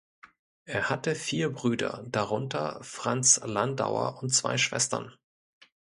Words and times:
Er 0.65 0.89
hatte 0.89 1.13
vier 1.13 1.53
Brüder, 1.53 2.03
darunter 2.07 2.79
Franz 2.81 3.39
Landauer 3.43 4.23
und 4.23 4.31
zwei 4.33 4.57
Schwestern. 4.57 5.13